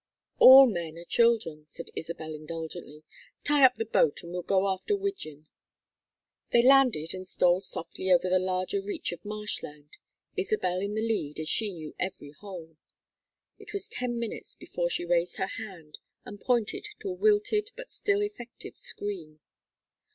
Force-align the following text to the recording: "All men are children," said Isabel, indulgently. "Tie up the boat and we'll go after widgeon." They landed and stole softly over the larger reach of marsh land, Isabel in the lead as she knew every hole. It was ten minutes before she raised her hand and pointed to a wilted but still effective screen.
"All 0.39 0.65
men 0.65 0.97
are 0.97 1.05
children," 1.05 1.65
said 1.67 1.91
Isabel, 1.95 2.33
indulgently. 2.33 3.03
"Tie 3.43 3.63
up 3.63 3.75
the 3.75 3.85
boat 3.85 4.23
and 4.23 4.31
we'll 4.31 4.41
go 4.41 4.67
after 4.67 4.97
widgeon." 4.97 5.47
They 6.51 6.63
landed 6.63 7.13
and 7.13 7.27
stole 7.27 7.61
softly 7.61 8.09
over 8.11 8.27
the 8.27 8.39
larger 8.39 8.81
reach 8.81 9.11
of 9.11 9.23
marsh 9.23 9.61
land, 9.61 9.97
Isabel 10.35 10.79
in 10.79 10.95
the 10.95 11.07
lead 11.07 11.39
as 11.39 11.49
she 11.49 11.71
knew 11.71 11.93
every 11.99 12.31
hole. 12.31 12.77
It 13.59 13.73
was 13.73 13.87
ten 13.87 14.17
minutes 14.17 14.55
before 14.55 14.89
she 14.89 15.05
raised 15.05 15.35
her 15.37 15.45
hand 15.45 15.99
and 16.25 16.41
pointed 16.41 16.87
to 17.01 17.09
a 17.09 17.13
wilted 17.13 17.69
but 17.75 17.91
still 17.91 18.23
effective 18.23 18.79
screen. 18.79 19.39